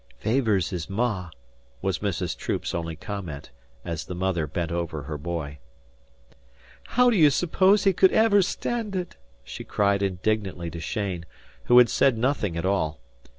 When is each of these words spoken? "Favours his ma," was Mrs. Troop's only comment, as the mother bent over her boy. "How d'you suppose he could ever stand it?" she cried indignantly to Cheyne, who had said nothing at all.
"Favours 0.17 0.71
his 0.71 0.89
ma," 0.89 1.29
was 1.83 1.99
Mrs. 1.99 2.35
Troop's 2.35 2.73
only 2.73 2.95
comment, 2.95 3.51
as 3.85 4.03
the 4.05 4.15
mother 4.15 4.47
bent 4.47 4.71
over 4.71 5.03
her 5.03 5.15
boy. 5.15 5.59
"How 6.97 7.11
d'you 7.11 7.29
suppose 7.29 7.83
he 7.83 7.93
could 7.93 8.11
ever 8.11 8.41
stand 8.41 8.95
it?" 8.95 9.15
she 9.43 9.63
cried 9.63 10.01
indignantly 10.01 10.71
to 10.71 10.79
Cheyne, 10.79 11.23
who 11.65 11.77
had 11.77 11.87
said 11.87 12.17
nothing 12.17 12.57
at 12.57 12.65
all. 12.65 12.99